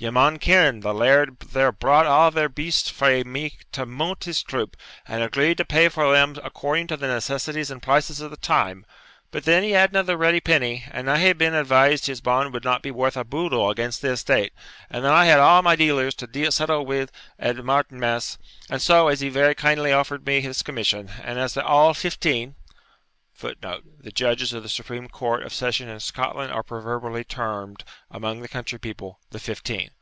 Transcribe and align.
Ye 0.00 0.10
maun 0.10 0.38
ken, 0.38 0.78
the 0.78 0.94
laird 0.94 1.40
there 1.40 1.72
bought 1.72 2.06
a' 2.06 2.30
thir 2.32 2.48
beasts 2.48 2.88
frae 2.88 3.24
me 3.24 3.54
to 3.72 3.84
munt 3.84 4.22
his 4.22 4.44
troop, 4.44 4.76
and 5.08 5.24
agreed 5.24 5.56
to 5.56 5.64
pay 5.64 5.88
for 5.88 6.12
them 6.12 6.36
according 6.44 6.86
to 6.86 6.96
the 6.96 7.08
necessities 7.08 7.68
and 7.68 7.82
prices 7.82 8.20
of 8.20 8.30
the 8.30 8.36
time. 8.36 8.86
But 9.32 9.42
then 9.42 9.64
he 9.64 9.72
hadna 9.72 10.04
the 10.04 10.16
ready 10.16 10.38
penny, 10.38 10.84
and 10.92 11.10
I 11.10 11.18
hae 11.18 11.32
been 11.32 11.52
advised 11.52 12.06
his 12.06 12.20
bond 12.20 12.52
will 12.52 12.60
not 12.62 12.80
be 12.82 12.92
worth 12.92 13.16
a 13.16 13.24
boddle 13.24 13.70
against 13.70 14.00
the 14.00 14.12
estate, 14.12 14.52
and 14.88 15.04
then 15.04 15.12
I 15.12 15.24
had 15.24 15.40
a' 15.40 15.62
my 15.62 15.74
dealers 15.74 16.14
to 16.16 16.52
settle 16.52 16.86
wi' 16.86 17.08
at 17.36 17.56
Martinmas; 17.56 18.38
and 18.70 18.80
so, 18.80 19.08
as 19.08 19.18
he 19.18 19.28
very 19.30 19.56
kindly 19.56 19.92
offered 19.92 20.24
me 20.24 20.38
this 20.38 20.62
commission, 20.62 21.10
and 21.24 21.40
as 21.40 21.54
the 21.54 21.64
auld 21.64 21.96
Fifteen 21.96 22.54
[Footnote: 23.38 23.84
The 24.02 24.10
Judges 24.10 24.52
of 24.52 24.64
the 24.64 24.68
Supreme 24.68 25.06
Court 25.06 25.44
of 25.44 25.54
Session 25.54 25.88
in 25.88 26.00
Scotland 26.00 26.50
are 26.52 26.64
proverbially 26.64 27.22
termed 27.22 27.84
among 28.10 28.40
the 28.40 28.48
country 28.48 28.80
people, 28.80 29.20
The 29.30 29.38
Fifteen. 29.38 29.92